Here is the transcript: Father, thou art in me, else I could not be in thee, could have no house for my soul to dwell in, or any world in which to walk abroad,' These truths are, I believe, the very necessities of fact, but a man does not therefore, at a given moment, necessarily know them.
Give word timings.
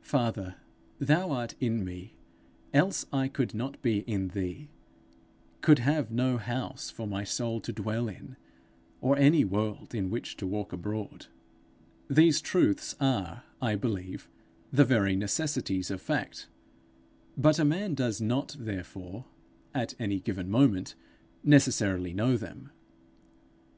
Father, 0.00 0.54
thou 0.98 1.30
art 1.32 1.54
in 1.60 1.84
me, 1.84 2.14
else 2.72 3.04
I 3.12 3.28
could 3.28 3.52
not 3.52 3.82
be 3.82 3.98
in 4.06 4.28
thee, 4.28 4.70
could 5.60 5.80
have 5.80 6.10
no 6.10 6.38
house 6.38 6.88
for 6.88 7.06
my 7.06 7.24
soul 7.24 7.60
to 7.60 7.74
dwell 7.74 8.08
in, 8.08 8.36
or 9.02 9.18
any 9.18 9.44
world 9.44 9.94
in 9.94 10.08
which 10.08 10.38
to 10.38 10.46
walk 10.46 10.72
abroad,' 10.72 11.26
These 12.08 12.40
truths 12.40 12.96
are, 13.00 13.42
I 13.60 13.74
believe, 13.74 14.30
the 14.72 14.86
very 14.86 15.14
necessities 15.14 15.90
of 15.90 16.00
fact, 16.00 16.46
but 17.36 17.58
a 17.58 17.62
man 17.66 17.92
does 17.92 18.18
not 18.18 18.56
therefore, 18.58 19.26
at 19.74 19.92
a 20.00 20.20
given 20.20 20.48
moment, 20.50 20.94
necessarily 21.44 22.14
know 22.14 22.38
them. 22.38 22.70